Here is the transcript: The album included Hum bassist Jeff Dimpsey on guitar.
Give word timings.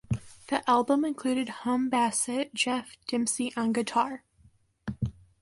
The 0.47 0.67
album 0.67 1.05
included 1.05 1.47
Hum 1.49 1.91
bassist 1.91 2.55
Jeff 2.55 2.97
Dimpsey 3.07 3.55
on 3.55 3.71
guitar. 3.71 4.23